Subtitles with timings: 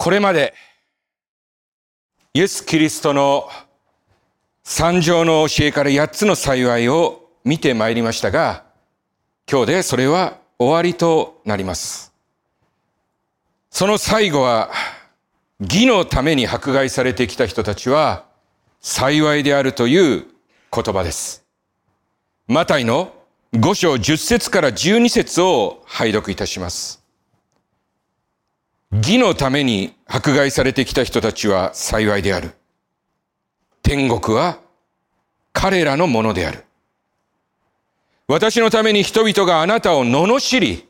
[0.00, 0.54] これまで、
[2.32, 3.50] イエス・キリストの
[4.64, 8.64] 三条の教えから八つの幸いを見てまいりましたが、
[9.46, 12.14] 今日でそれは終わりとなります。
[13.70, 14.70] その最後は、
[15.60, 18.24] 義のために迫害されてきた人たちは
[18.80, 20.24] 幸いであるという
[20.72, 21.44] 言葉です。
[22.46, 23.12] マタイの
[23.52, 26.99] 5章10節から12節を拝読いたします。
[28.92, 32.52] 義のために迫害されてきた人たちは幸いである。
[33.82, 34.58] 天国は
[35.52, 36.64] 彼らのものである。
[38.26, 40.88] 私のために人々があなたを罵り、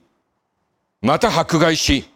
[1.02, 2.08] また迫害し、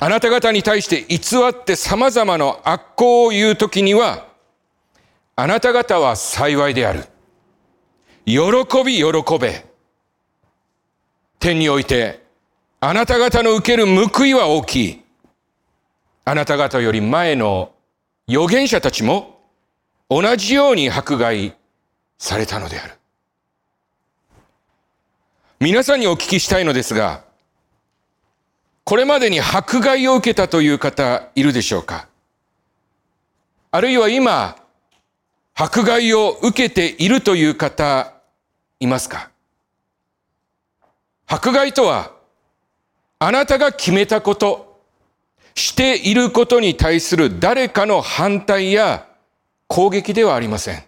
[0.00, 4.26] あなた方に対して偽って様々な悪行を言うときには、
[5.34, 7.06] あなた方は幸いである。
[8.24, 8.40] 喜
[8.84, 9.66] び喜べ。
[11.38, 12.24] 天において、
[12.80, 15.07] あなた方の受ける報いは大きい。
[16.28, 17.72] あなた方より前の
[18.28, 19.40] 預言者たちも
[20.10, 21.56] 同じように迫害
[22.18, 22.92] されたのである。
[25.58, 27.24] 皆さんにお聞きしたいのですが、
[28.84, 32.08] これまでに迫害を受けたという方いるでしょうか？
[33.70, 34.56] あるいは今、
[35.54, 38.12] 迫害を受けているという方
[38.80, 39.30] いますか？
[41.26, 42.12] 迫害とは、
[43.18, 44.67] あなたが決めたこと、
[45.58, 49.08] していることに対する誰かの反対や
[49.66, 50.84] 攻撃ではありません。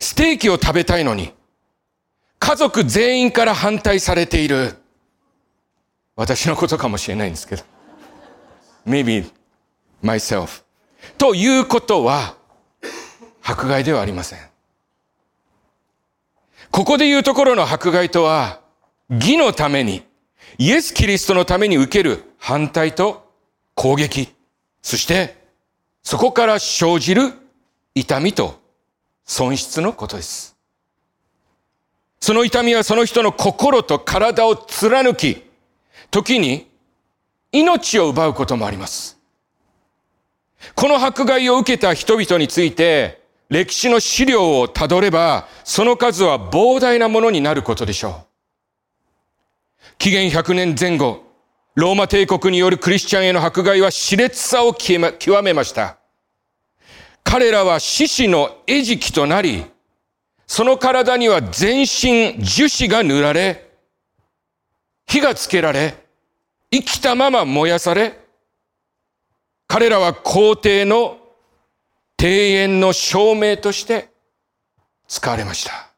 [0.00, 1.32] ステーキを食べたいのに、
[2.40, 4.76] 家族全員から反対されている。
[6.16, 7.62] 私のことかもしれないんですけど。
[8.84, 9.30] maybe
[10.02, 10.62] myself.
[11.16, 12.36] ということは、
[13.42, 14.38] 迫害ではありません。
[16.72, 18.60] ここで言うところの迫害とは、
[19.08, 20.07] 義のために、
[20.58, 23.32] イエス・キリストのために受ける反対と
[23.74, 24.28] 攻撃、
[24.82, 25.36] そして
[26.02, 27.32] そこから生じる
[27.94, 28.60] 痛みと
[29.24, 30.56] 損失のことです。
[32.20, 35.44] その痛みはその人の心と体を貫き、
[36.10, 36.68] 時に
[37.52, 39.16] 命を奪うこともあります。
[40.74, 48.27] この迫害を受けた人々について、歴史の資料をたどれば、その数は膨大なものになることでしょう。
[49.98, 51.24] 紀元100年前後、
[51.74, 55.98] ローマ帝国によるクリスチャンへの迫害は熾烈さを極めました。
[57.24, 59.66] 彼らは獅子の餌食となり、
[60.46, 63.70] その体には全身樹脂が塗られ、
[65.06, 65.94] 火がつけられ、
[66.70, 68.18] 生きたまま燃やされ、
[69.66, 71.18] 彼らは皇帝の
[72.18, 74.10] 庭園の証明として
[75.06, 75.90] 使われました。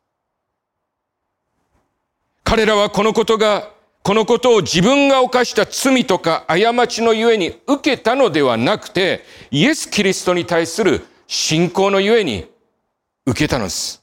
[2.44, 3.70] 彼らはこのことが、
[4.02, 12.46] このことを自分が犯した罪とか過ちのゆえに受けたのではなくて、イエス・キリストに対する信仰のゆえに
[13.26, 14.02] 受けたのです。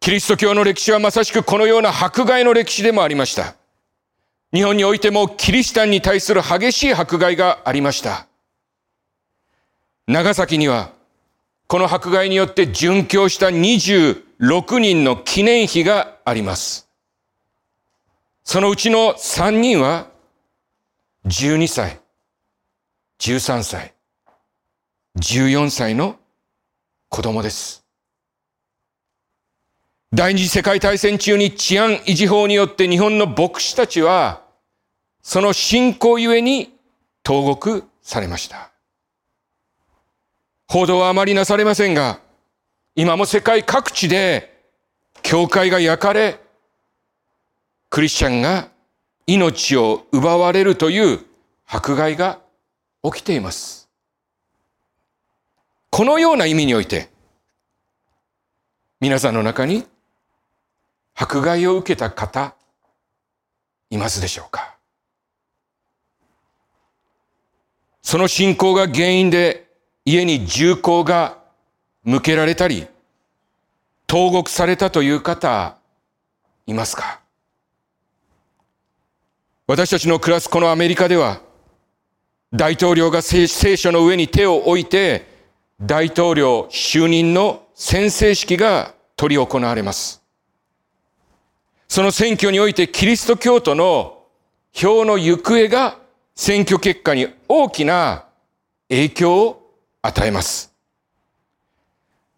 [0.00, 3.56] キリスト教の歴史はまさしくこのような迫害の歴史でもありました。
[4.54, 8.26] 日本においてもキリシタンに対する激しい迫害がありました。
[10.06, 10.92] 長崎には、
[11.66, 16.87] この迫害によって殉教した26人の記念碑があります。
[18.50, 20.06] そのうちの3人は、
[21.26, 22.00] 12歳、
[23.18, 23.92] 13歳、
[25.18, 26.16] 14歳の
[27.10, 27.84] 子供です。
[30.14, 34.42] 第二次世界大戦中に治安維持法によって日本の牧師たちは、
[35.20, 36.74] その信仰ゆえに
[37.22, 38.70] 投獄されました。
[40.66, 42.18] 報道はあまりなされませんが、
[42.94, 44.58] 今も世界各地で
[45.20, 46.47] 教会が焼かれ、
[47.90, 48.68] クリスチャンが
[49.26, 51.20] 命を奪われるという
[51.66, 52.38] 迫害が
[53.02, 53.88] 起きています。
[55.90, 57.08] このような意味において、
[59.00, 59.86] 皆さんの中に
[61.14, 62.54] 迫害を受けた方、
[63.90, 64.76] いますでしょうか？
[68.02, 69.66] その信仰が原因で
[70.04, 71.38] 家に銃口が
[72.04, 72.86] 向けられたり、
[74.06, 75.76] 投獄されたという方、
[76.66, 77.20] いますか？
[79.70, 81.42] 私たちの暮らすこのアメリカでは、
[82.54, 85.26] 大統領が聖書の上に手を置いて、
[85.78, 90.22] 大統領就任の宣誓式が取り行われます。
[91.86, 94.22] その選挙においてキリスト教徒の
[94.72, 95.98] 票の行方が
[96.34, 98.24] 選挙結果に大きな
[98.88, 100.74] 影響を与えます。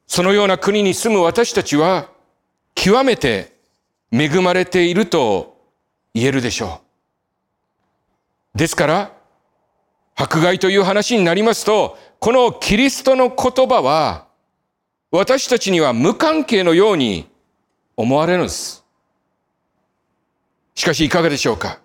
[0.08, 2.10] そのような国に住む私たちは
[2.74, 3.52] 極めて
[4.10, 5.56] 恵まれていると
[6.12, 6.89] 言えるでしょう。
[8.54, 9.12] ですから、
[10.16, 14.26] 迫害という話になりますと、このキリストの言葉は、
[15.10, 17.28] 私たちには無関係のように
[17.96, 18.84] 思われるんです。
[20.74, 21.80] しかしいかがでしょうか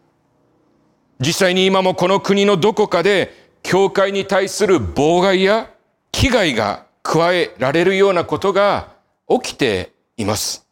[1.20, 5.72] 実際に今もこの国のどこかで、教会に対する妨害や
[6.12, 8.90] 危害が加えられるようなことが
[9.28, 10.68] 起きています。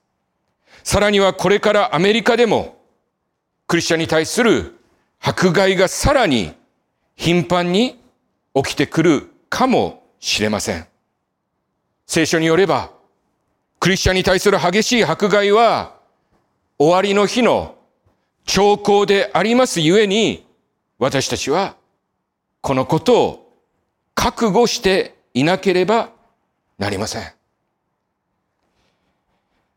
[0.84, 2.78] さらにはこれからアメリカでも、
[3.68, 4.76] クリスチャンに対する
[5.26, 6.52] 迫害がさらに
[7.16, 7.98] 頻繁に
[8.54, 10.86] 起きてくるかもしれません。
[12.06, 12.92] 聖書によれば、
[13.80, 15.96] クリスチャンに対する激しい迫害は、
[16.78, 17.78] 終わりの日の
[18.44, 20.46] 兆候でありますゆえに、
[21.00, 21.78] 私たちは、
[22.60, 23.54] このことを
[24.16, 26.10] 覚悟していなければ
[26.78, 27.32] なりません。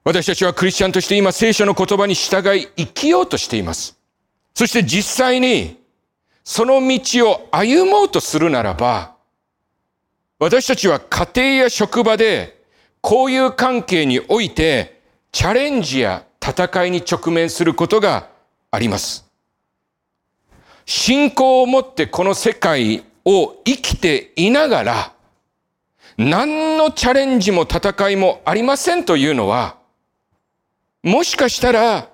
[0.02, 3.95] 私たちはクリスチャンとして今聖書の言葉に従い生きようとしています。
[4.56, 5.78] そして実際に
[6.42, 9.14] その道を歩もうとするならば、
[10.38, 12.64] 私たちは家庭や職場で
[13.02, 18.30] こういう関係においてチャレンジや戦いに直面することが
[18.70, 19.26] あります。
[20.86, 25.12] 信仰を持ってこの世界を生きていながら、
[26.16, 29.76] 何のチャレンジも戦いもありませんというのは、
[31.02, 32.08] もしかしたら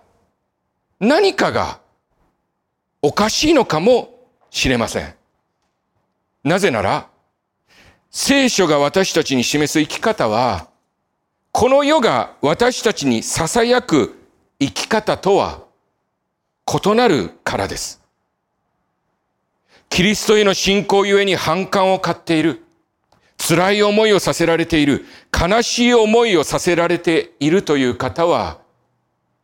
[0.98, 1.81] 何かが
[3.02, 4.14] おかしいのかも
[4.50, 5.14] しれません。
[6.44, 7.08] なぜなら、
[8.10, 10.68] 聖書が私たちに示す生き方は、
[11.50, 14.18] この世が私たちに囁く
[14.60, 15.62] 生き方とは
[16.66, 18.00] 異なるからです。
[19.88, 22.62] キリストへの信仰ゆえに反感を買っている。
[23.36, 25.04] 辛い思いをさせられている。
[25.38, 28.60] 悲しい思いをさせられているという方は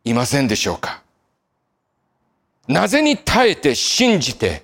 [0.05, 1.03] いませんでしょうか？
[2.69, 4.63] なぜに耐えて信じて、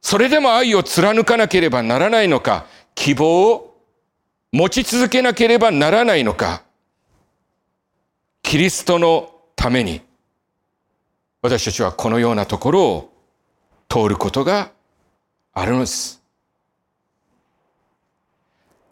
[0.00, 2.66] それでも愛を貫かなければならないのか、
[2.96, 3.80] 希望を
[4.50, 6.64] 持ち続けなければならないのか、
[8.42, 10.02] キリストのために、
[11.42, 13.12] 私たちはこのようなところを
[13.88, 14.72] 通ることが
[15.52, 16.20] あるのです。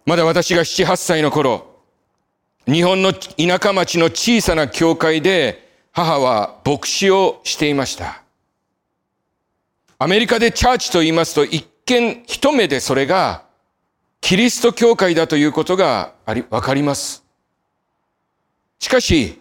[0.07, 1.67] まだ私が7、8歳の頃、
[2.67, 8.23] 日本の田舎町の小さな教会で母は牧師をしていました。
[9.99, 13.43] アメリカでチャーチと言いますと一見一目でそれが
[14.21, 17.25] キリスト教会だということがあり、わかります。
[18.79, 19.41] しかし、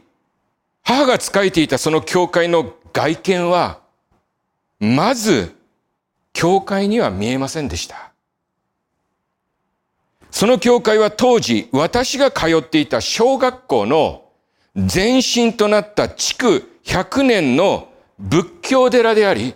[0.84, 3.80] 母が仕えていたその教会の外見は、
[4.80, 5.56] まず、
[6.34, 8.12] 教会には見えませんでした。
[10.32, 14.29] その教会は当時、私が通っていた小学校の
[14.76, 17.90] 前身となった築100年の
[18.20, 19.56] 仏教寺であり、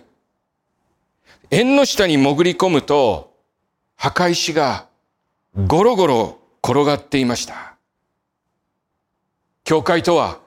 [1.50, 3.32] 縁の下に潜り込むと、
[3.96, 4.86] 墓石が
[5.66, 7.76] ゴロゴロ転がっていました。
[9.62, 10.40] 教会とは、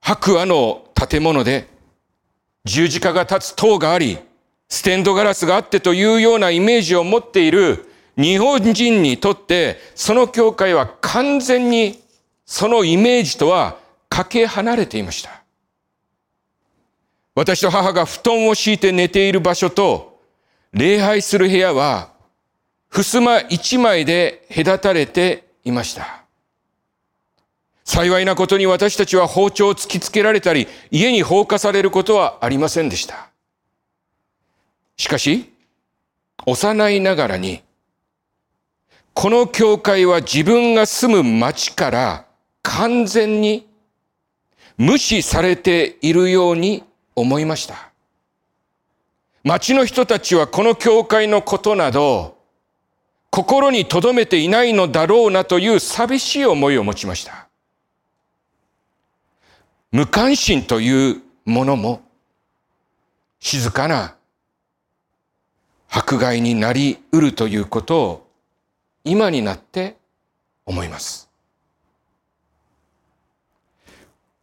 [0.00, 1.68] 白亜の建物で、
[2.64, 4.18] 十字架が立つ塔があり、
[4.68, 7.86] ステンドガラスがあってというようなイメージを持っている
[8.16, 12.02] 日本人にとって、その教会は完全に
[12.48, 13.76] そのイメージとは
[14.08, 15.42] かけ離れていました。
[17.34, 20.22] 私と母が布団を敷いて寝ている場所と、
[20.72, 22.10] 礼拝する部屋は、
[22.88, 26.24] 襖一枚で隔たれていました。
[27.84, 33.28] 幸いなことに私たちは包丁を突きつけられたり、家に放火されることはありませんでした。
[34.96, 35.52] しかし、
[36.46, 37.62] 幼いながらに、
[39.12, 42.27] この教会は自分が住む町から
[42.68, 43.66] 完全に
[44.76, 46.84] 無視されているように
[47.16, 47.90] 思いました。
[49.42, 52.36] 町の人たちはこの教会のことなど
[53.30, 57.48] 心に留めていないのだろうなという寂しい思いを持ちました。
[59.90, 62.02] 無関心というものも
[63.40, 64.14] 静かな
[65.88, 68.30] 迫害になり得るということを
[69.04, 69.96] 今になって
[70.66, 71.27] 思います。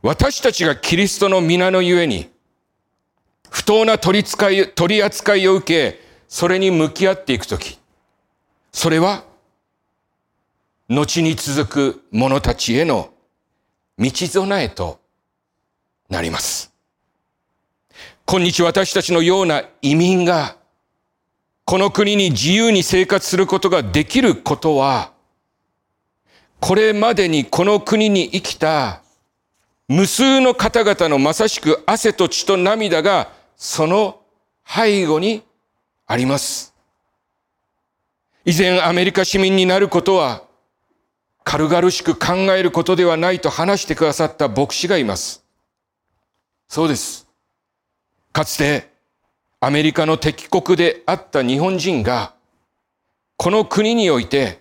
[0.06, 2.30] 私たちがキリストの皆のゆえに、
[3.50, 7.80] 不当な取り扱い、取り扱いを受け、それに向き合っていくとき、
[8.72, 9.24] それは、
[10.90, 13.10] 後に続く者たちへの
[13.98, 15.00] 道備えと
[16.08, 16.72] なります。
[18.28, 20.56] 今日私たちのような移民が
[21.64, 25.14] この国に自由に生活することができることは、
[26.60, 29.02] これまでにこの国に生きた
[29.88, 34.20] 無数の方々のまさしく汗と血と涙がその
[34.66, 35.44] 背後に
[36.08, 36.74] あります。
[38.46, 40.44] 以前アメリカ市民になることは
[41.44, 45.44] 軽々しく考えることではないと話してくださった牧師がいます。
[46.68, 47.28] そうです。
[48.34, 48.90] かつて
[49.60, 52.34] アメリカの敵国であった日本人が
[53.38, 54.60] この国において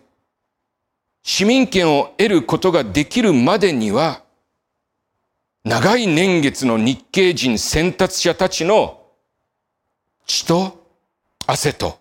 [1.23, 4.24] 市民権を得ることができるまでには
[5.65, 9.01] 長い年月の日系人先達者たちの
[10.27, 10.87] 血と
[11.47, 11.99] 汗と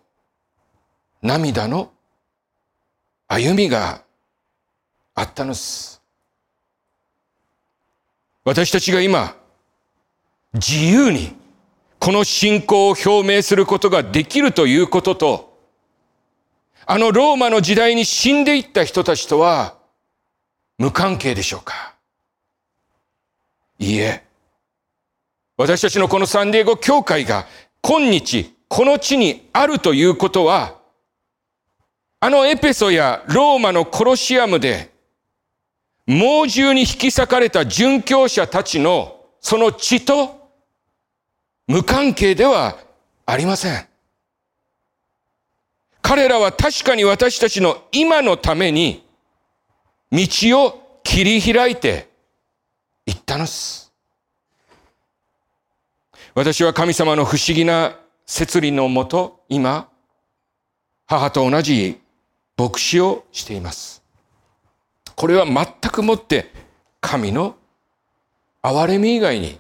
[1.22, 1.92] 涙の
[3.30, 4.04] 歩みが
[5.16, 6.02] あったのです。
[8.44, 9.36] 私たちが今、
[10.54, 11.34] 自由に
[12.00, 15.58] この信仰を表明することができるということと、
[16.86, 19.78] あのローマの時代に死んでいった人たちとは
[20.78, 21.93] 無関係でしょうか
[23.80, 24.24] いいえ。
[25.58, 27.48] 私たちのこのサンディエゴ教会が
[27.82, 30.80] 今日この地にあるということは、
[32.20, 34.92] あのエペソやローマのコロシアムで
[36.08, 40.50] 猛獣に引き裂かれた殉教者たちのその血と
[41.68, 42.78] 無関係では
[43.26, 43.88] ありません。
[46.02, 49.06] 彼らは確かに私たちの今のために
[50.12, 50.28] 道
[50.64, 52.10] を切り開いて
[53.06, 53.92] いったのです。
[56.36, 57.96] 私は神様の不思議な
[58.26, 59.90] 摂理のもと、今、
[61.06, 62.02] 母と同じ
[62.58, 64.04] 牧師をしています。
[65.16, 66.52] これは全くもって
[67.02, 67.56] 神の
[68.64, 69.60] 憐れみ以外に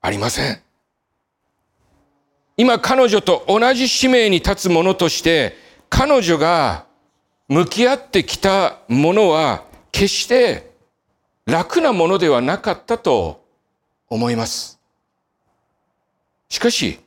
[0.00, 0.62] ありません。
[2.56, 5.56] 今彼女と同じ使命に立つ者として、
[5.88, 6.86] 彼女が
[7.48, 10.67] 向き合ってきたものは決して
[11.48, 13.42] 楽なものではなかったと
[14.10, 14.78] 思います。
[16.50, 17.00] しかし、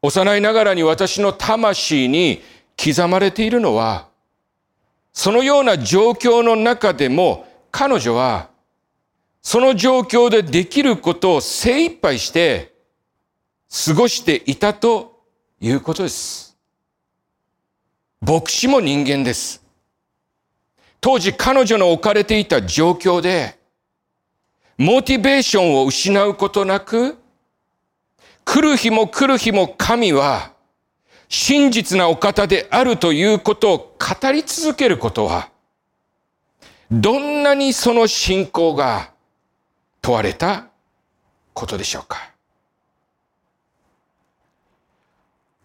[0.00, 2.40] 幼いながらに私の魂に
[2.82, 4.08] 刻まれているのは、
[5.12, 8.48] そのような状況の中でも彼女は
[9.42, 12.74] その状況でできることを精一杯して
[13.86, 15.20] 過ごしていたと
[15.60, 16.56] いうことです。
[18.22, 19.63] 牧師も人間です。
[21.04, 23.58] 当時彼女の置かれていた状況で、
[24.78, 27.18] モチベーションを失うことなく、
[28.46, 30.52] 来る日も来る日も神は
[31.28, 35.50] 真実なお方であるということを語り続けることは、
[36.90, 39.10] どんなにその信仰が
[40.00, 40.68] 問われた
[41.52, 42.30] ことでしょうか。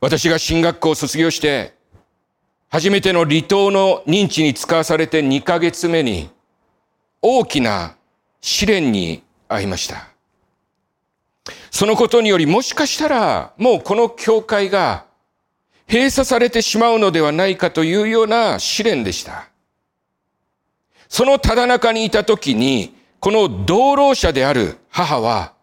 [0.02, 1.79] 私が進学校を卒業して、
[2.70, 6.30] 初めての離島の認知に使わされて2ヶ月目に、
[7.22, 7.96] 大きな
[8.42, 10.10] 試練に遭いました。
[11.72, 15.06] そのことによりもしかしたら、もうこの教会が
[15.88, 19.50] 閉鎖されてしまうのではないかというような試練でした。
[21.08, 25.54] そのただ中にいた時に、この道路者である母は、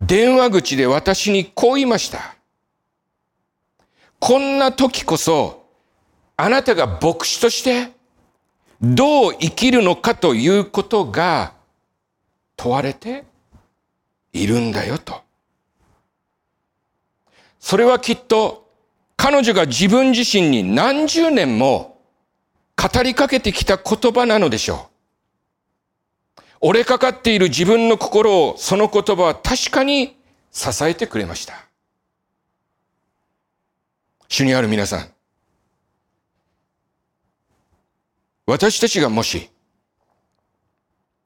[0.00, 2.34] 電話口で私にこう言いました。
[4.18, 5.59] こんな時こそ、
[6.42, 7.92] あなたが牧師として
[8.80, 11.52] どう生きるのかということが
[12.56, 13.24] 問われて
[14.32, 15.20] いるんだよと。
[17.58, 18.70] それはきっと
[19.18, 22.00] 彼女が自分自身に何十年も
[22.74, 24.88] 語りかけてきた言葉なのでしょ
[26.38, 26.42] う。
[26.62, 30.16] 折れかかっている自分の心をその言葉は確かに
[30.52, 31.66] 支えてくれました。
[34.26, 35.19] 主にある皆さん。
[38.50, 39.48] 私たちがもし、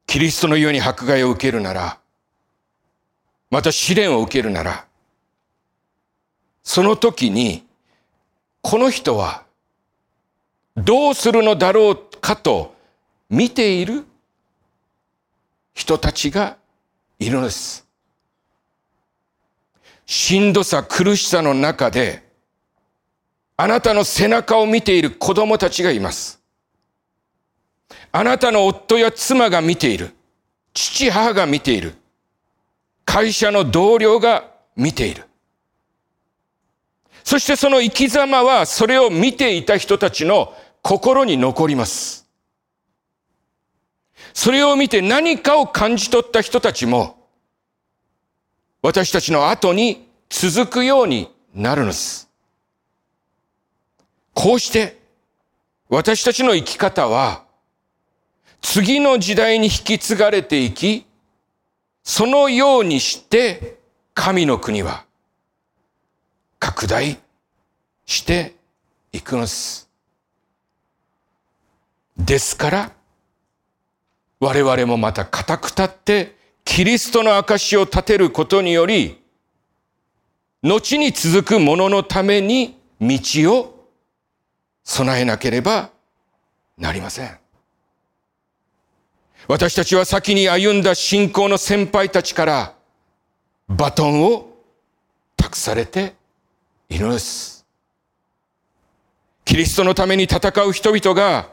[0.06, 1.98] キリストのように迫害を受けるなら、
[3.50, 4.84] また試練を受けるなら、
[6.62, 7.66] その時に、
[8.60, 9.44] この人は
[10.76, 12.74] どうするのだろうかと
[13.30, 14.04] 見ている
[15.72, 16.58] 人たちが
[17.18, 17.86] いるのです。
[20.04, 22.22] しんどさ、苦しさの中で、
[23.56, 26.43] あなたの背中を見ている子供たちがいます。
[28.16, 30.14] あなたの夫や妻が見ている。
[30.72, 31.94] 父母が見ている。
[33.04, 35.24] 会社の同僚が見ている。
[37.24, 42.28] そしてその生き様はそれを見ていた人たちの心に残ります。
[44.32, 47.28] それを見て何かを感じ取った人たちも
[48.80, 52.30] 私たちの後に続くようになるのです。
[54.34, 55.00] こうして
[55.88, 57.43] 私たちの生き方は
[58.64, 61.04] 次の時代に引き継がれていき、
[62.02, 63.76] そのようにして
[64.14, 65.04] 神の国は
[66.58, 67.18] 拡大
[68.06, 68.54] して
[69.12, 69.90] 行くのです。
[72.16, 72.92] ですから、
[74.40, 79.22] 我々もまた固く立って、キリストの証を立てることにより、
[80.62, 83.18] 後に続く者のために道
[83.58, 83.88] を
[84.84, 85.90] 備えなければ
[86.78, 87.43] なりません。
[89.46, 92.74] 私たちは先に歩んだ信仰の先輩たちから
[93.68, 94.48] バトンを
[95.36, 96.14] 託されて
[96.88, 97.66] いるのです。
[99.44, 101.48] キリストのために戦う人々が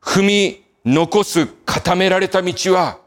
[0.00, 2.98] 踏み残す固められた道は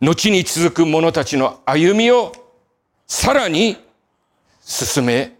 [0.00, 2.32] 後に続く者たちの歩みを
[3.06, 3.76] さらに
[4.60, 5.36] 進め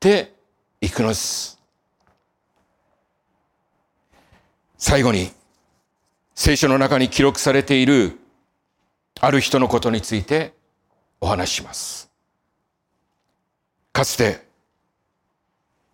[0.00, 0.32] て
[0.80, 1.58] いくのです。
[4.78, 5.35] 最後に
[6.38, 8.18] 聖書の中に記録されている
[9.20, 10.52] ある人のことについて
[11.18, 12.10] お話します。
[13.90, 14.46] かつて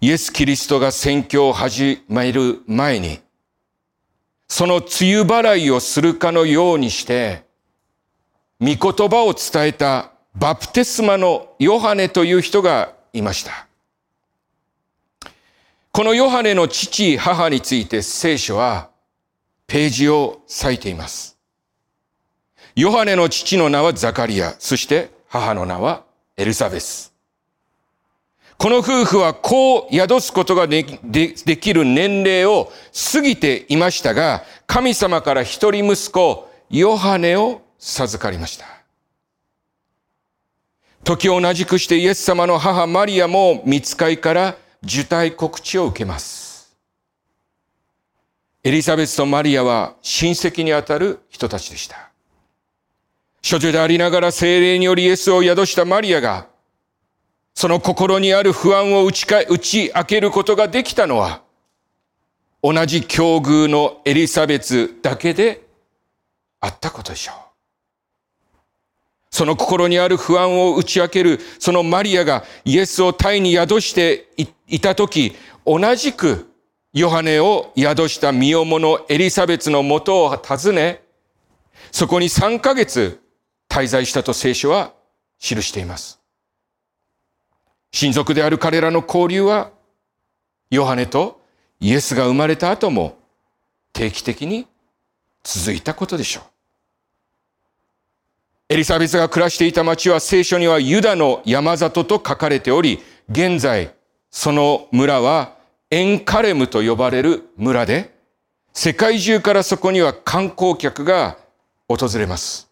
[0.00, 3.20] イエス・キリストが宣教を始める前に
[4.48, 4.86] その梅
[5.20, 7.44] 雨払いをするかのようにして
[8.60, 13.68] 御言葉を伝えたバプテスマのヨハネという人がいました。
[15.92, 18.91] このヨハネの父、母について聖書は
[19.72, 21.38] ページを割いています。
[22.76, 26.04] ヨハネの父の名はザカリア、そして母の名は
[26.36, 27.14] エルザベス。
[28.58, 32.70] この夫婦は子を宿すことがでできる年齢を
[33.14, 38.66] 過ぎていましたが、神様から一人息子、ヨハネを授かりました。
[41.02, 46.41] 時を同じくしてイエス様の母マリアも見つかいから受胎告知を受けます。
[48.64, 52.12] エリザベスとマリアは親戚にあたる人たちでした。
[53.48, 56.46] 処女でありながら精霊によりイエスを宿したマリアが、
[57.54, 61.42] その心にある不安を打ちか打ち明けることができたのは、
[62.62, 65.66] 同じ境遇のエリザベスだけで
[66.60, 67.36] あったことでしょう。
[69.32, 74.28] その心にある不安を打ち明ける、そのマリアがイエスを体に宿して
[74.68, 75.34] いたとき、
[75.66, 76.51] 同じく
[76.92, 81.02] ヨハネを宿した身重のエリザベツのもとを訪ね、
[81.90, 83.22] そこに3ヶ月
[83.68, 84.92] 滞在したと聖書は
[85.38, 86.20] 記しています。
[87.92, 89.70] 親族である彼らの交流は、
[90.70, 91.40] ヨハネと
[91.80, 93.18] イエスが生まれた後も
[93.92, 94.66] 定期的に
[95.44, 96.44] 続いたことでしょう。
[98.68, 103.94] エリザベスが暮らしていた町は聖書にはユダの山里と書かれており、現在
[104.30, 105.61] その村は
[105.92, 108.14] エンカレムと呼ばれる村で、
[108.72, 111.36] 世界中からそこには観光客が
[111.86, 112.70] 訪れます。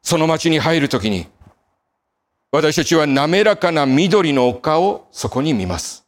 [0.00, 1.26] その町に入るときに、
[2.50, 6.06] 私たちは滑らかな緑の丘をそこに見ます。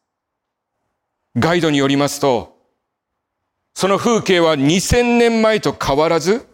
[1.37, 2.57] ガイドによりますと、
[3.75, 6.49] その風景は2000年前と変わらず、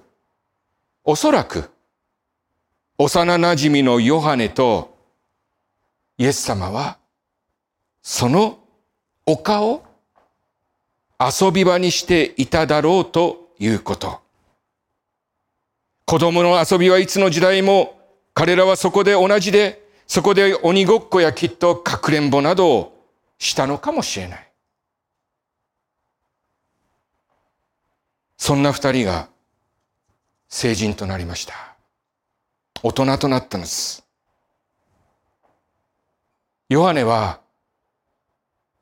[1.04, 1.70] おそらく、
[2.98, 4.92] 幼馴染のヨハネと
[6.18, 6.98] イエス様は
[8.02, 8.58] その
[9.26, 9.84] 丘を
[11.20, 14.20] 遊び場にしていただろうということ。
[16.04, 17.98] 子供の遊びはいつの時代も
[18.34, 23.06] 彼らはそこで同じで、そこで鬼ごっこやきっとかくれんぼなどを
[23.38, 24.52] したのかもしれない。
[28.36, 29.28] そんな二人が
[30.48, 31.54] 成人となりました。
[32.82, 34.04] 大人となったのです。
[36.68, 37.41] ヨハネは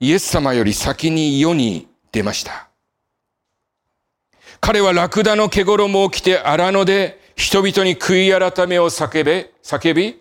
[0.01, 2.69] イエス様より先に世に出ました。
[4.59, 10.21] 彼はラクダの毛衣を着て荒野で人々に悔い改めを叫べ、叫び、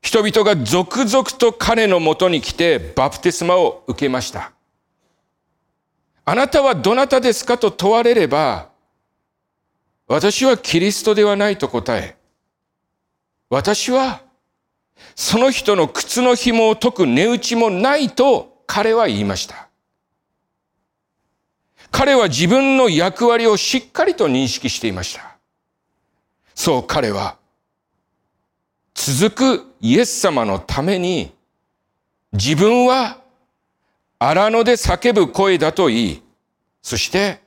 [0.00, 4.52] 人々が続々と彼のもとに来てバプテスマを受けました。
[6.24, 8.68] あなたはどなたですかと問われれば、
[10.06, 12.16] 私はキリストではないと答え、
[13.50, 14.22] 私は
[15.14, 19.68] その人の靴の紐を解く値打ちもないと彼は言いました。
[21.90, 25.36] 彼は自分の役割をしっかりと認識していました。
[26.54, 27.36] そう彼は、
[28.94, 31.34] 続くイエス様のために、
[32.32, 33.20] 自分は
[34.20, 36.22] 荒野で叫ぶ声だと言い、
[36.80, 37.40] そして、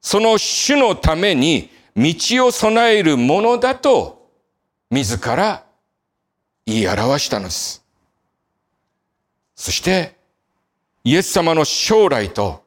[0.00, 4.26] その主のために道を備えるものだと、
[4.90, 5.66] 自ら
[6.64, 7.84] 言い表したのです。
[9.54, 10.13] そして、
[11.04, 12.64] イエス様の将来と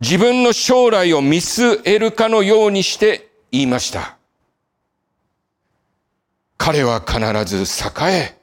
[0.00, 4.16] 自分の将来を見据えるかのようにして言いました。
[6.58, 8.38] 彼は必ず栄え、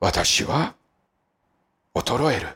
[0.00, 0.74] 私は
[1.94, 2.48] 衰える。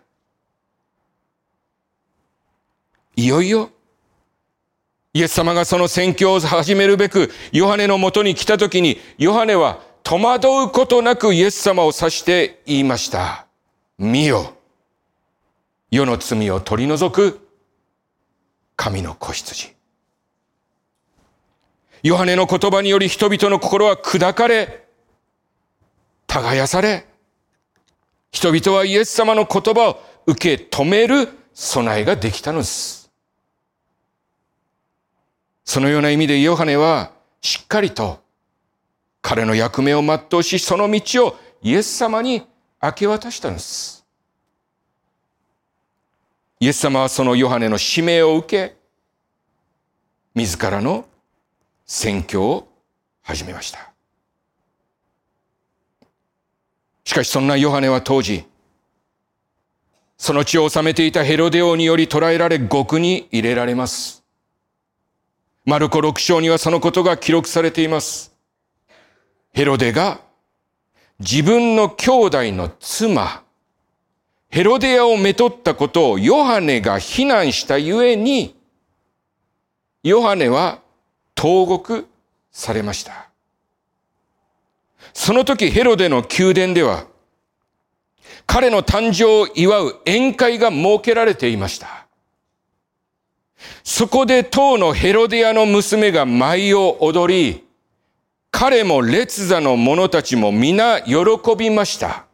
[3.17, 3.71] いよいよ、
[5.15, 13.47] イエス様がその宣教を始めるべく、ヨハネのもとに来た時に、ヨハネは戸惑うことなくイエス様を指して言いました。
[13.99, 14.55] 見よ。
[15.91, 17.47] 世の罪を取り除く
[18.77, 19.75] 神の子羊。
[22.03, 24.87] ヨハネの言葉により人々の心は砕かれ、
[26.27, 27.07] 耕され、
[28.33, 33.13] 人々はイエス様の言葉を受け止める備えができたのです。
[35.65, 38.21] そのような意味でヨハネはしっかりと
[39.21, 42.43] 彼の役目を全うし、その道をイエス様に
[42.83, 44.05] 明け渡したのです。
[46.59, 48.77] イエス様はそのヨハネの使命を受け、
[50.35, 51.05] 自らの
[51.87, 52.69] 宣教を
[53.23, 53.93] 始めました。
[57.05, 58.45] しかしそんなヨハネは当時、
[60.17, 64.25] その地を治めていたヘロデ王により捕らえられ獄に入れられます。
[65.65, 68.33] マルコ6章にはそのことが記録されています。
[69.53, 70.21] ヘロデが
[71.23, 73.45] 自分の兄弟の妻、
[74.49, 78.57] ヘロデアをめとったことをヨハネが非難したゆえに、
[80.03, 80.81] ヨハネは
[81.37, 82.09] 投獄
[82.51, 83.29] されました。
[85.15, 87.07] その時ヘロデの宮殿では、
[88.45, 92.09] 彼の誕生を祝う宴会が設けられていました。
[93.85, 97.65] そこで当のヘロデアの娘が舞を踊り、
[98.53, 101.17] 彼も列座の者たちも皆喜
[101.59, 102.27] びました。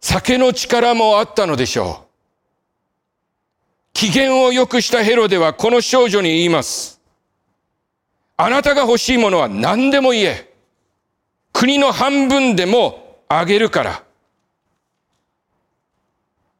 [0.00, 2.06] 酒の力もあったのでしょう。
[3.92, 7.00] 機嫌を良くしたヘロデはこの少女に言います。
[8.36, 10.52] あなたが欲しいものは何でも言え。
[11.52, 14.04] 国の半分でもあげるから。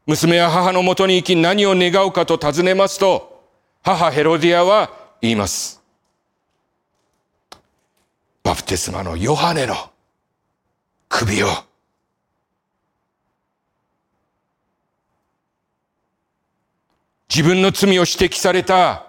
[0.07, 3.45] 娘は母のもとに行き何を願うかと尋ねますと、
[3.83, 4.91] 母ヘロディアは
[5.21, 5.80] 言います。
[8.43, 9.75] バプテスマのヨハネの
[11.09, 11.49] 首を
[17.29, 19.07] 自分の罪を指摘された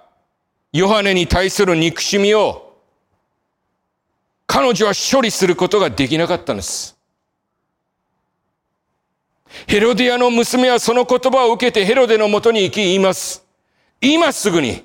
[0.74, 2.78] ヨハネに対する憎しみを
[4.46, 6.98] 彼女は処理することができなかったんです。
[9.67, 13.46] ヘロディアの娘はその言葉を受けてヘロデのもとに行き言います。
[14.02, 14.84] 今すぐに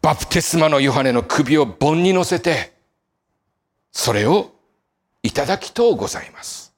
[0.00, 2.72] バプテスマのヨハネの首を盆に乗せて
[3.92, 4.52] それを
[5.22, 6.72] いただきとうございます。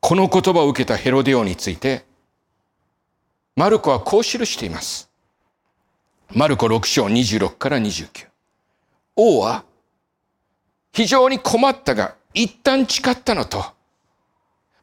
[0.00, 2.04] この言葉を受けたヘロデオについて、
[3.56, 5.10] マルコはこう記しています。
[6.32, 8.28] マルコ6章26から29。
[9.16, 9.64] 王は、
[10.92, 13.64] 非常に困ったが、一旦誓ったのと、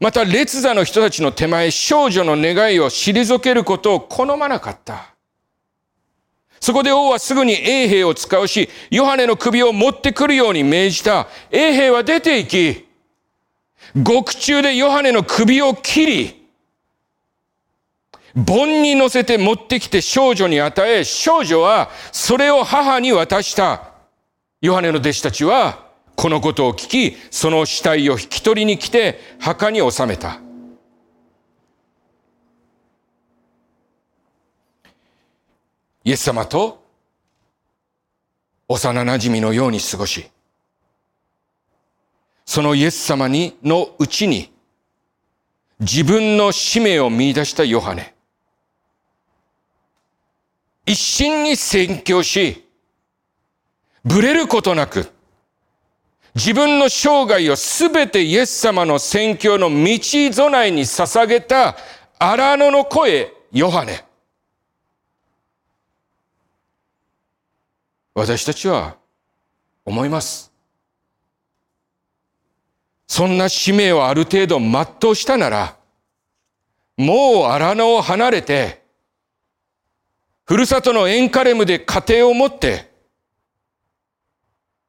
[0.04, 5.14] また列座の人たちの手前、少女の願いを退けることを好まなかった。
[6.60, 11.30] そこで王はすぐに衛兵を使うし、ヨハネの首を持ってくるように命じた。
[11.52, 12.86] 衛兵は出て行き、
[13.96, 16.50] 獄中でヨハネの首を切り、
[18.36, 23.94] 盆に乗せて持ってきて少女に与え、少女はそれを母に渡した。
[24.60, 25.83] ヨハネの弟子たちは、
[26.16, 30.40] このことを聞き、その死体を引き取りに来て墓に収めた。
[36.06, 36.84] イエス様と
[38.68, 40.30] 幼馴染のように過ごし、
[42.46, 44.52] そのイエス様にのうちに
[45.80, 48.14] 自分の使命を見出したヨハネ。
[50.86, 52.66] 一心に宣教し、
[54.04, 55.10] ぶれることなく、
[56.36, 60.00] 自分の生涯をすべてイエス様の宣教の道
[60.32, 61.78] 備えに捧げた
[62.18, 64.04] 荒野の声、ヨハネ。
[68.16, 68.96] 私たちは
[69.86, 70.52] 思います。
[73.08, 75.78] そんな使命をある程度全うしたなら、
[76.98, 78.82] もう荒野を離れて、
[80.46, 82.93] ふるさとのエンカレムで家庭を持って、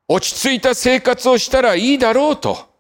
[0.08, 2.74] 落ち着いた生活をしたらいいだろうと。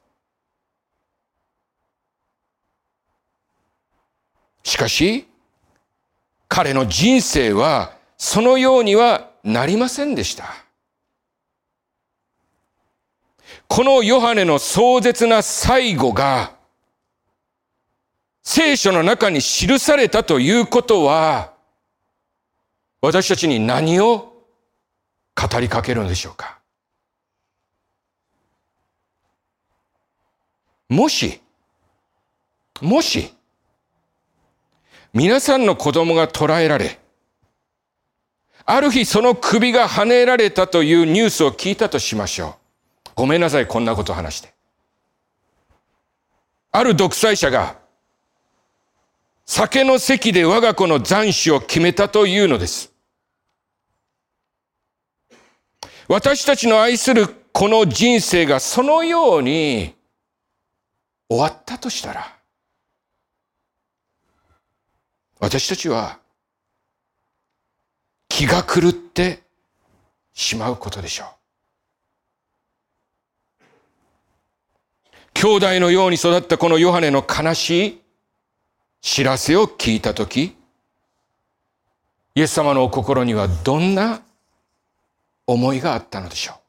[4.62, 5.26] しかし、
[6.48, 10.54] 彼の人生はそのようにはなりませんでした。
[13.68, 16.54] このヨハネの壮絶な最後が、
[18.42, 21.54] 聖書の中に記されたということは、
[23.00, 24.46] 私たちに何を
[25.34, 26.58] 語りかけるのでしょうか
[30.94, 31.40] もし、
[32.80, 33.34] もし、
[35.12, 37.00] 皆さんの子供が捕らえられ、
[38.64, 42.56] ある日その首が跳ねられたというニュースを聞いたとしましょ
[43.06, 43.10] う。
[43.16, 44.54] ごめんなさい、こんなこと話して。
[46.70, 47.76] ある独裁者が、
[49.44, 52.92] 酒の席で我が子の残死を決めたというのです。
[56.06, 59.96] 私たちの愛するこの人生がそのように
[61.34, 62.32] 終わったとしたら、
[65.40, 66.20] 私たちは
[68.28, 69.42] 気が狂って
[70.32, 71.28] しまうことでしょう。
[75.34, 78.00] 兄弟のように育ったこのヨハネの悲しい
[79.00, 80.56] 知らせを聞いたとき、
[82.36, 84.22] イエス様のお心にはどんな
[85.48, 86.63] 思いがあったのでしょう。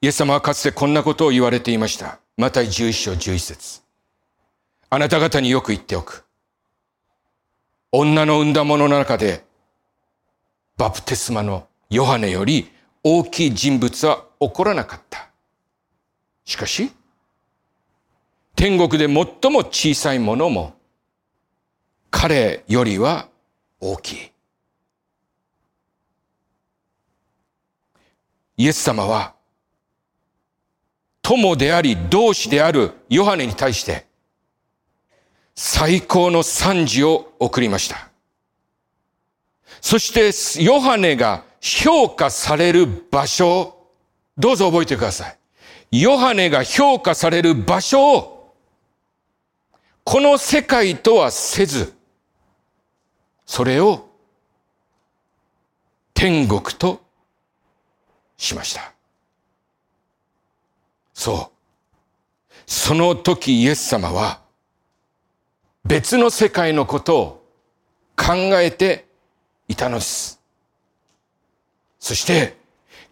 [0.00, 2.20] イエス様はかつてこんなことを言われていました。
[2.36, 3.82] マタイ11章11節
[4.90, 6.24] あなた方によく言っておく。
[7.90, 9.44] 女の産んだものの中で、
[10.76, 12.70] バプテスマのヨハネより
[13.02, 15.30] 大きい人物は起こらなかった。
[16.44, 16.92] しかし、
[18.54, 20.74] 天国で最も小さいものも、
[22.10, 23.28] 彼よりは
[23.80, 24.32] 大きい。
[28.58, 29.34] イエス様は、
[31.28, 34.06] 友であり同志であるヨハネに対して、
[35.54, 38.08] 最高の賛辞を送りました。
[39.82, 43.92] そしてヨハネが評価される場所を
[44.38, 46.00] どうぞ覚えてください。
[46.00, 48.54] ヨハネが評価される場所を
[50.04, 51.94] この世界とはせず、
[53.44, 54.08] それを
[56.14, 57.02] 天国と
[58.38, 58.94] しました。
[61.18, 62.54] そう。
[62.64, 64.40] その時イエス様は
[65.84, 67.44] 別の世界のことを
[68.16, 69.04] 考えて
[69.66, 70.40] いたのです。
[71.98, 72.56] そして、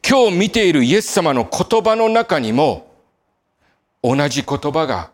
[0.09, 2.95] 今日見ているイエス様の言葉の中にも、
[4.05, 5.11] 同じ言葉が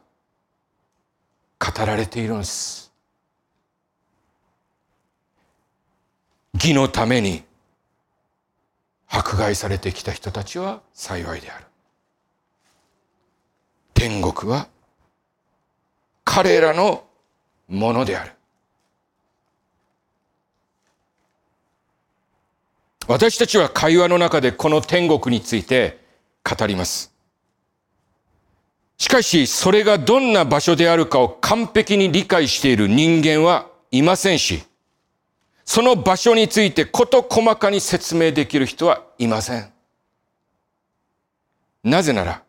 [1.59, 2.93] 語られているのです。
[6.53, 7.43] 義のために
[9.09, 11.72] 迫害されてきた人たちは幸いである。
[14.03, 14.67] 天国は
[16.25, 17.05] 彼らの
[17.69, 18.33] ものである。
[23.07, 26.01] 私たちは会話の中でこの天国について
[26.43, 27.15] 語ります。
[28.99, 34.65] しかし、それがどんな場所であるかを完璧に理解している人間はいませんし、
[35.65, 39.73] その場所について事細かに説明できる人はいません。
[41.85, 42.43] なぜなら、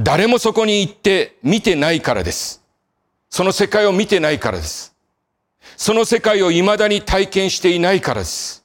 [0.00, 2.62] 誰もそこに行って見てないからです。
[3.28, 4.94] その世界を見てないからです。
[5.76, 8.64] その世界を未だに体験していないからです。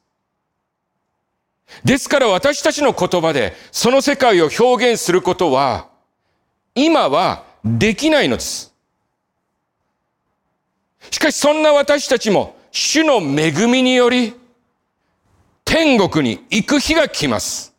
[1.83, 5.89] ですから私たちの言葉でその世界を表現することは、
[6.73, 8.73] 今はできないのです。
[11.11, 14.33] しかしそんな私たちも主の恵みにより
[15.65, 17.73] 天国に行く日が来ます。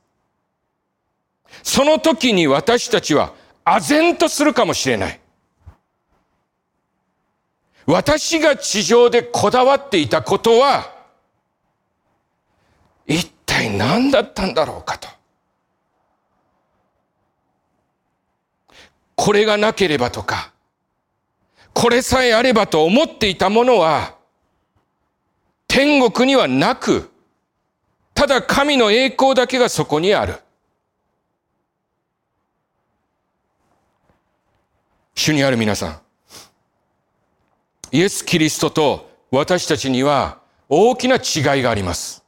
[1.63, 3.33] その時に私たちは
[3.67, 5.21] 唖然とするかもしれない。
[7.85, 10.95] 私が地上でこだわっていたことは、
[13.07, 15.09] 一体何だったんだろうかと。
[19.17, 20.53] これがなければとか、
[21.75, 24.15] これさえあればと思っていたものは、
[25.67, 27.11] 天国にはなく、
[28.15, 30.46] ただ神の栄光だけがそこにある。
[35.17, 36.01] 主にある皆さん。
[37.91, 42.23] イエス・キリストと私たちには大きな違いがあります。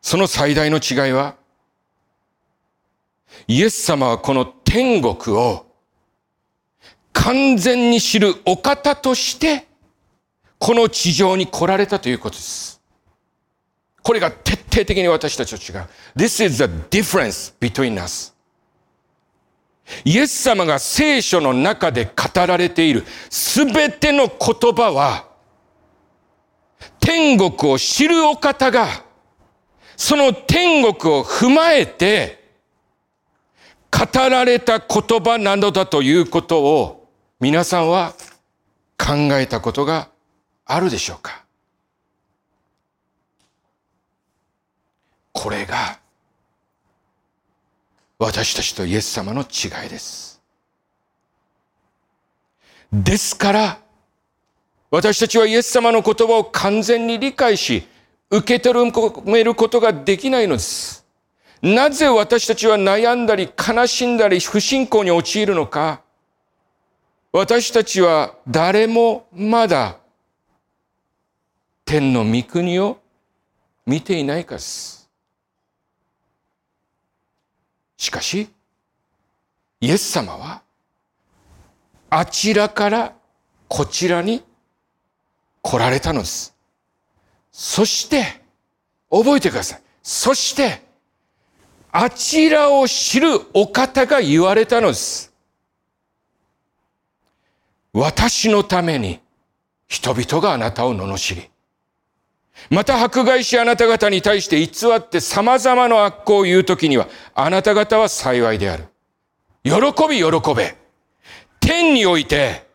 [0.00, 1.36] その最大の違いは、
[3.48, 5.66] イエス様はこの天国を
[7.12, 9.66] 完全に知るお方として、
[10.58, 12.80] この地上に来られたということです。
[14.02, 15.88] これが徹底的に私たちと違う。
[16.16, 18.31] This is the difference between us.
[20.04, 25.26] イエス様が聖書の中で語られているすべての言葉は、
[27.00, 29.04] 天国を知るお方が、
[29.96, 32.42] その天国を踏まえて、
[33.90, 38.14] 語られた言葉なのだということを、皆さんは
[38.96, 40.08] 考えたことが
[40.64, 41.44] あるでしょうか？
[45.32, 45.98] これが
[48.22, 50.40] 私たちとイエス様の違いです。
[52.92, 53.78] ですから、
[54.92, 57.82] 私たちはイエス様の言葉を完全に理解し、
[58.30, 61.04] 受け止めることができないのです。
[61.62, 66.02] なぜ私たちは悩んだり悲しんだり不信仰に陥るのか。
[67.32, 69.96] 私たちは誰もまだ
[71.84, 73.00] 天の御国を
[73.84, 75.01] 見ていないかです。
[78.02, 78.48] しかし、
[79.80, 80.60] イエス様は
[82.10, 83.14] あちらから
[83.68, 84.42] こちらに
[85.62, 86.52] 来られたのです。
[87.52, 88.42] そして、
[89.08, 89.82] 覚えてください。
[90.02, 90.82] そして、
[91.92, 95.32] あちらを知るお方が言われたのです。
[97.92, 99.20] 私のために
[99.86, 101.51] 人々があなたを罵り、
[102.70, 108.84] また迫害しあなた方に対して偽って様々な悪行を言うときには、あなた方は幸いである。
[109.64, 109.72] 喜
[110.08, 110.76] び喜べ。
[111.60, 112.66] 天において、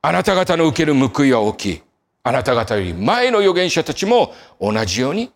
[0.00, 1.82] あなた方の受ける報いは大きい。
[2.22, 5.32] あなた方より前の預言者たちも同じように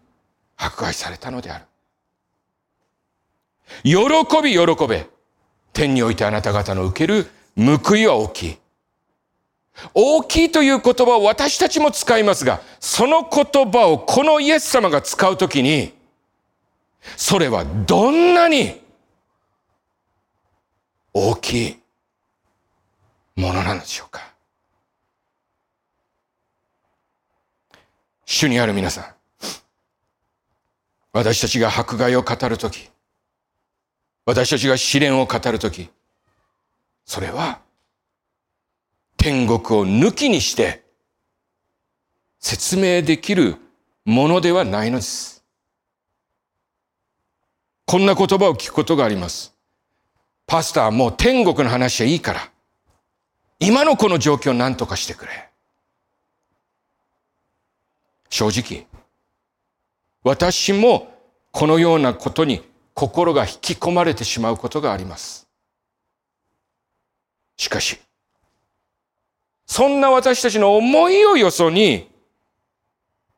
[0.57, 1.65] 迫害されたのである。
[3.83, 3.97] 喜
[4.43, 5.09] び喜べ。
[5.73, 7.27] 天においてあなた方の受ける
[7.57, 8.59] 報いは大きい。
[9.95, 15.93] 大きいという言葉を私たちも使いますが、その言葉をこのイエス様が使うときに、
[17.17, 18.81] それはどんなに
[21.13, 21.79] 大きい
[23.37, 24.33] ものなのでしょうか。
[28.25, 29.05] 主にある皆さん、
[31.13, 32.89] 私たちが迫害を語るとき、
[34.25, 35.91] 私たちが試練を語るとき、
[37.05, 37.61] それは
[39.23, 40.83] 天国を抜きにして
[42.41, 43.55] 説明できる
[44.05, 45.45] ものではないのです。
[47.87, 49.55] こんな言葉を聞くことがあります。
[50.45, 52.51] パスタはもう天国の話はいいから、
[53.61, 55.51] 今のこの状況を何とかしてくれ。
[58.29, 58.89] 正直、
[60.25, 61.17] 私も
[61.53, 65.47] このようなことに心が引き込まれてしまうことがあります。
[67.57, 68.01] しかし、
[69.73, 72.07] そんな私たちの思いをよそに、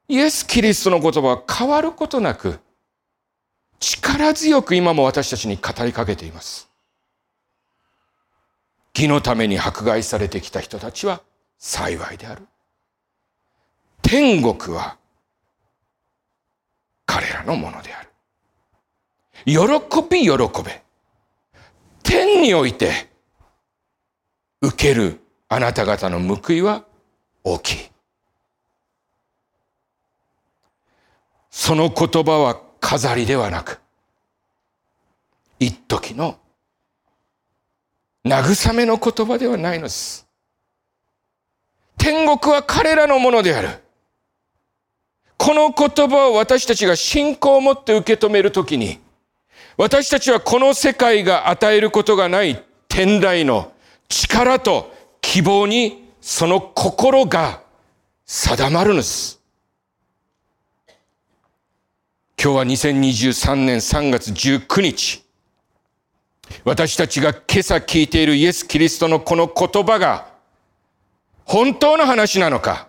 [0.08, 2.58] イエス・キリストの言葉は変わることなく、
[3.78, 6.68] 力強く今も私たちに語りかけています。
[8.96, 11.22] 義のために迫害されてきた人たちは
[11.56, 12.42] 幸いである。
[14.02, 14.96] 天国は
[17.06, 18.08] 彼らのものである。
[19.46, 19.56] 喜
[20.10, 20.82] び喜べ。
[22.02, 23.08] 天において
[24.60, 25.20] 受ける
[25.54, 26.84] あなた方の報いは
[27.44, 27.76] 大きい。
[31.48, 33.80] その言葉は飾りではなく、
[35.60, 36.36] 一時の
[38.24, 40.26] 慰めの言葉ではないのです。
[41.98, 43.68] 天国は彼らのものである。
[45.36, 48.98] この言葉を私たちが信仰を持って受け止めるときに、
[49.76, 53.72] 私たちはこの世界が与えることがない天来の
[54.08, 54.92] 力と
[55.24, 57.62] 希望にその心が
[58.26, 59.40] 定まるのです。
[62.40, 65.24] 今日は2023年3月19日。
[66.62, 70.28] 私たちが今朝聞いているイエス・キリストのこの言葉が
[71.44, 72.88] 本当の話なのか、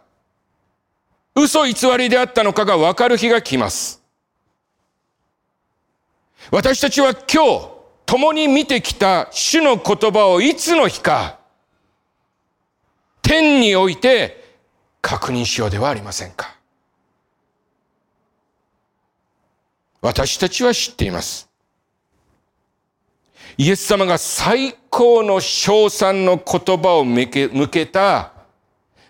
[1.35, 4.03] 嘘偽りであったのかがわかる日が来ます。
[6.51, 7.69] 私たちは今日
[8.05, 11.39] 共に見てきた主の言葉をいつの日か
[13.35, 14.45] 天において
[15.01, 16.55] 確認しようではありませんか。
[20.01, 21.49] 私たちは知っています。
[23.57, 28.31] イエス様が最高の称賛の言葉を向け向けた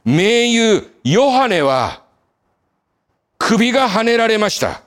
[0.04, 2.02] 名優ヨハネは
[3.38, 4.82] 首が跳ねられました。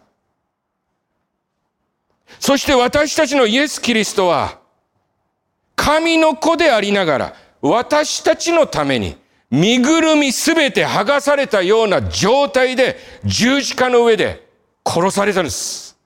[2.41, 4.59] そして私たちのイエス・キリストは
[5.77, 9.17] 神の子でありながら私たちのために
[9.51, 14.47] 身ぐるみすべて剥がされたような状態で十字架の上で
[14.85, 15.97] 殺されたんです。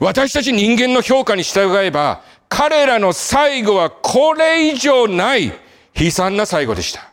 [0.00, 5.52] 私たち人間の評価に従えば、彼らの最後はこれ以上ない
[5.94, 7.12] 悲惨な最後でした。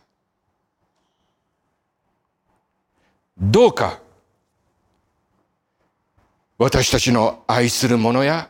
[3.37, 3.99] どうか、
[6.57, 8.49] 私たちの愛する者や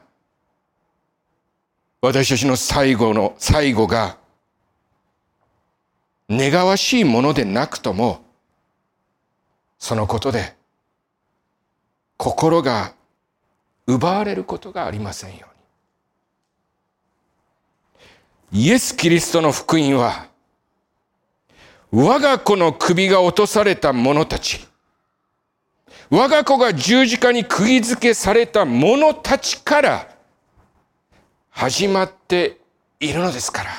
[2.03, 4.17] 私たちの最後の、最後が、
[6.29, 8.25] 願わしいものでなくとも、
[9.79, 10.53] そのことで
[12.17, 12.93] 心が
[13.87, 15.47] 奪われることがありませんよ
[18.51, 18.63] うに。
[18.65, 20.27] イエス・キリストの福音は、
[21.89, 24.67] 我が子の首が落とされた者たち、
[26.09, 30.12] 我が子が十字架に釘付けされた者たちから
[31.53, 32.57] 始まって
[32.99, 33.69] いるのですから。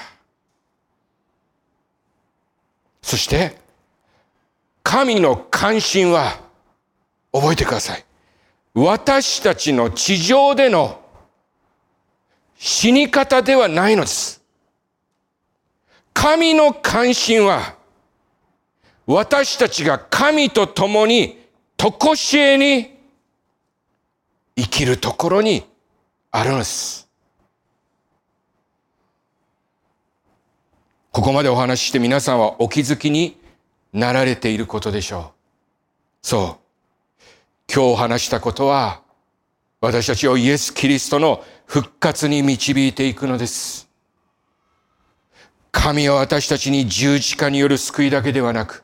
[3.02, 3.58] そして、
[4.82, 6.40] 神の関心は、
[7.32, 8.04] 覚えてください。
[8.74, 11.02] 私たちの地上での
[12.56, 14.42] 死に方ではないのです。
[16.12, 17.74] 神の関心は、
[19.06, 21.44] 私たちが神と共に、
[21.76, 22.96] とこしえに
[24.56, 25.66] 生きるところに
[26.30, 27.03] あるのです。
[31.14, 33.38] ここまでお話しして皆さんはお気づきに
[33.92, 35.32] なられていることでしょ
[36.22, 36.26] う。
[36.26, 37.22] そう。
[37.72, 39.00] 今日話したことは、
[39.80, 43.88] 私たちをイエス・キリストの復活に導いていくのです。
[45.70, 48.82] 神は私たちに十字架による救いだけではなく、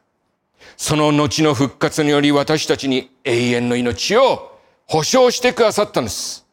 [0.76, 4.56] その後の復活により私たちに永遠の命を
[4.86, 6.46] 保証してくださったんです。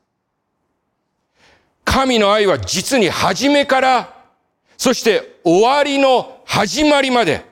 [1.85, 4.16] 神の愛は実に初めから、
[4.77, 7.43] そして終わりの始まりまで、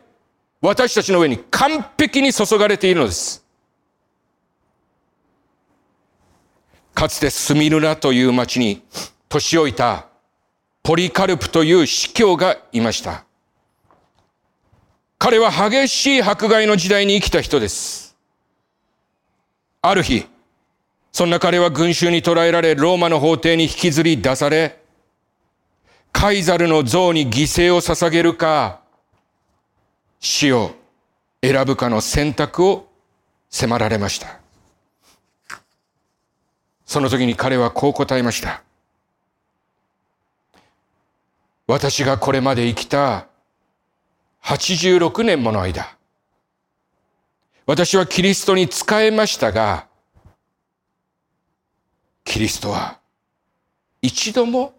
[0.61, 3.43] 私たちの上に完璧に注がれているのです。
[6.93, 8.81] かつてスミルナという町に
[9.27, 10.07] 年老いた
[10.81, 13.25] ポリカルプという司教がいました。
[15.17, 18.15] 彼は激しい迫害の時代に生きた人です。
[19.81, 20.25] ある日、
[21.11, 24.84] そんな彼は群衆に捕らえられ、ローマの法廷に引きずり出され、
[26.17, 28.79] カイザルの像に犠牲を捧げるか、
[30.21, 30.71] 死を
[31.43, 32.87] 選ぶかの選択を
[33.49, 34.39] 迫られました。
[36.85, 38.63] その時に彼はこう答えました。
[41.67, 43.27] 私がこれまで生きた
[44.41, 45.97] 86年もの間、
[47.65, 49.87] 私はキリストに仕えましたが、
[52.23, 52.99] キリストは
[54.01, 54.74] 一度も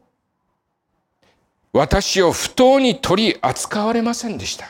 [1.76, 4.66] 私を不当に取り扱われませんでした。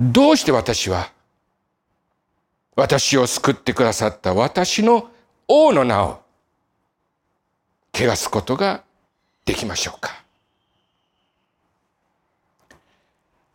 [0.00, 1.12] どうして私は
[2.74, 5.10] 私を救ってくださった私の
[5.46, 6.22] 王の名を
[7.92, 8.82] 汚すことが
[9.44, 10.22] できましょうか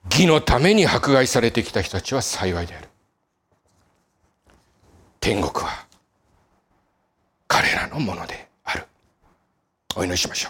[0.05, 2.89] 義のために迫害されてきた人たちは幸いである。
[5.19, 5.87] 天国は
[7.47, 8.50] 彼らのもので。
[9.95, 10.49] お祈りしましょ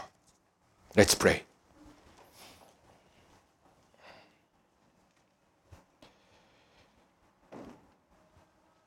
[0.95, 0.99] う。
[0.99, 1.43] Let's pray.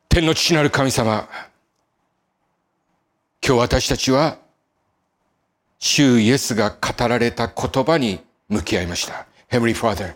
[0.09, 1.29] 天の父なる神様、
[3.45, 4.39] 今日私たちは、
[5.81, 9.27] 主イエスが語られた言葉に向き合いました。
[9.51, 10.15] Heavenly Father,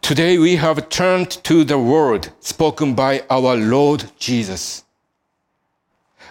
[0.00, 4.86] today we have turned to the word spoken by our Lord Jesus.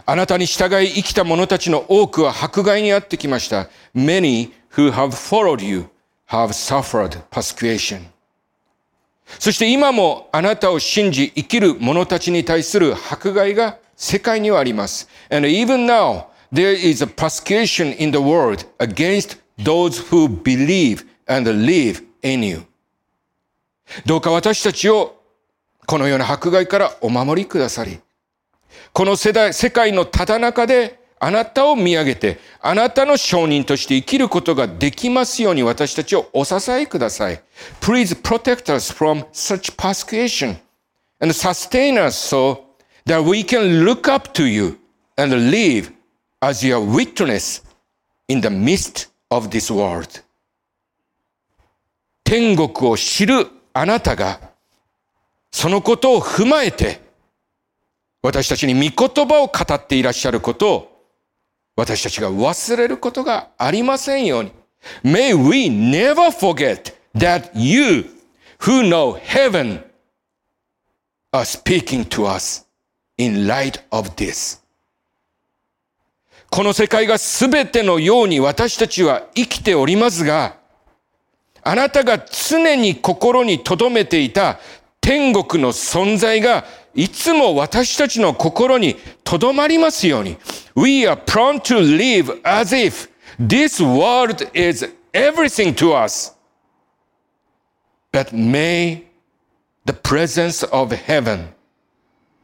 [0.05, 3.69] あなたに従い生きた者たちの多くは迫害にあってきました。
[3.95, 5.85] Many who have followed you
[6.29, 8.05] have suffered persecution.
[9.39, 15.07] そして今もあなたを信じ生きる者たちに対する迫害が世界にはあります。
[15.29, 22.03] And even now, there is a persecution in the world against those who believe and live
[22.23, 22.63] in you.
[24.05, 25.21] どうか私たちを
[25.85, 27.99] このような迫害からお守りくださり、
[28.93, 37.41] この世代、世界のただ中であなたを見上げて、あなたの証人として生きることができますように私たちをお支えください。
[37.79, 40.57] Please protect us from such persecution
[41.19, 42.63] and sustain us so
[43.05, 44.79] that we can look up to you
[45.15, 45.91] and live
[46.39, 47.63] as your witness
[48.27, 50.23] in the midst of this world.
[52.23, 54.39] 天国を知るあなたが、
[55.51, 56.99] そのことを踏まえて、
[58.21, 61.05] 私たちに御言葉を語っていらっしゃることを
[61.75, 64.51] 私たちが忘れることがありませんように。
[65.03, 68.05] May we never forget that you
[68.59, 69.83] who know heaven
[71.31, 72.65] are speaking to us
[73.17, 74.59] in light of this.
[76.49, 80.57] この世界が全てのように私たちは生きておりますが、
[81.63, 84.59] あなたが常に心に留めていた
[84.99, 90.36] 天国の存在がいつも私たちの心に留まりますように。
[90.74, 93.08] We are prone to live as if
[93.38, 96.32] this world is everything to us.
[98.12, 99.04] But may
[99.84, 101.48] the presence of heaven,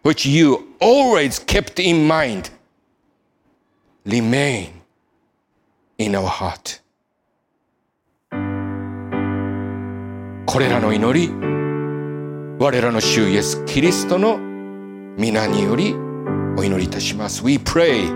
[0.03, 2.51] which you always kept in mind,
[4.05, 4.82] remain
[5.99, 6.80] in our heart.
[10.45, 11.55] これらの祈り、
[12.59, 14.38] 我らの主イエス・キリストの
[15.18, 15.95] 皆により
[16.57, 17.43] お祈りいたします。
[17.45, 18.09] We pray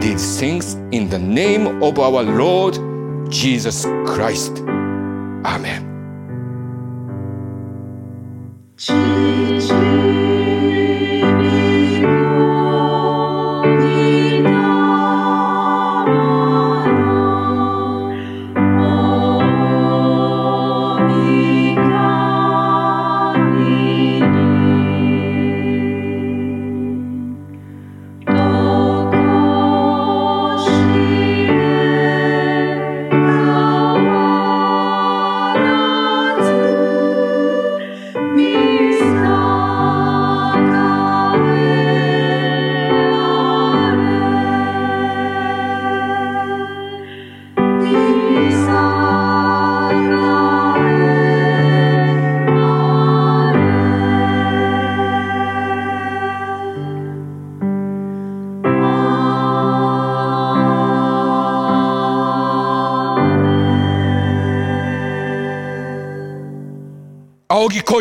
[0.00, 2.78] these things in the name of our Lord
[3.30, 4.64] Jesus Christ.
[5.44, 5.84] Amen.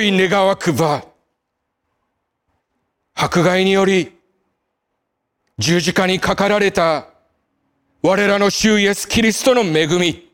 [0.09, 1.05] 仰ぎ恋願わくば、
[3.15, 4.13] 迫害により
[5.59, 7.09] 十字架にかかられた
[8.03, 10.29] 我らの主イエス・キリストの恵み、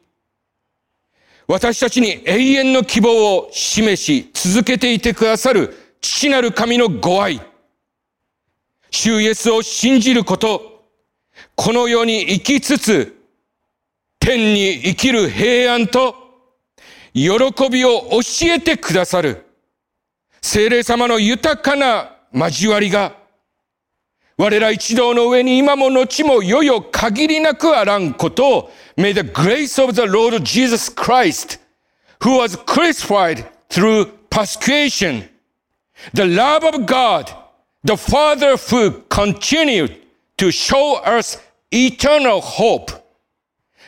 [1.46, 7.40] 私たちに永遠の希望を示し続けていてくださる父なる神のご愛、
[8.90, 10.84] 主イエスを信じること、
[11.56, 13.16] この世に生きつつ、
[14.20, 16.14] 天に生きる平安と
[17.12, 17.32] 喜
[17.70, 19.43] びを教えてくださる、
[20.43, 23.15] 精霊様の豊かな交わりが、
[24.38, 31.59] 我ら一同の上に今も後もよよ限りなくあらんことを、May the grace of the Lord Jesus Christ,
[32.21, 35.27] who was crucified through persecution,
[36.13, 37.30] the love of God,
[37.84, 39.95] the Father who continued
[40.38, 41.38] to show us
[41.71, 42.91] eternal hope,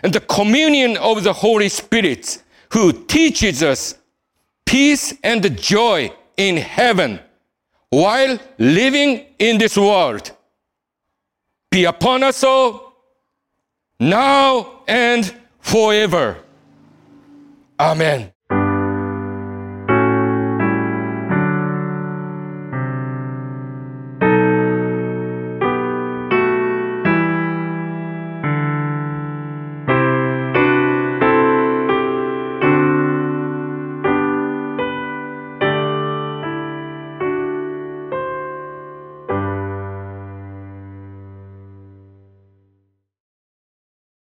[0.04, 3.96] and the communion of the Holy Spirit, who teaches us
[4.66, 7.21] peace and joy in heaven
[7.91, 10.31] while living in this world
[11.71, 12.95] be upon us all
[13.99, 16.39] now and forever.
[17.79, 18.33] Amen.